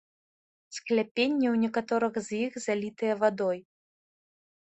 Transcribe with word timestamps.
Скляпенні 0.77 1.47
ў 1.53 1.63
некаторых 1.63 2.13
з 2.29 2.39
іх 2.47 2.57
залітыя 2.65 3.13
вадой. 3.21 3.57